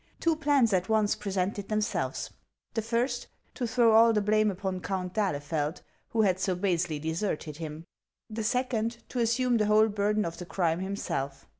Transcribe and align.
Two 0.19 0.35
plans 0.35 0.73
at 0.73 0.89
once 0.89 1.15
presented 1.15 1.69
them 1.69 1.79
selves: 1.79 2.31
the 2.73 2.81
tirst, 2.81 3.27
to 3.53 3.67
throw 3.67 3.91
all 3.91 4.13
the 4.13 4.19
blame 4.21 4.49
upon 4.49 4.79
Count 4.79 5.13
d'Ahleteld, 5.13 5.83
who 6.09 6.23
had 6.23 6.39
so 6.39 6.55
basely 6.55 6.97
deserted 6.97 7.57
him; 7.57 7.85
the 8.27 8.43
second, 8.43 9.03
to 9.09 9.19
assume 9.19 9.57
the 9.57 9.67
whole 9.67 9.89
burden 9.89 10.25
of 10.25 10.39
the 10.39 10.45
crime 10.47 10.79
himself. 10.79 11.45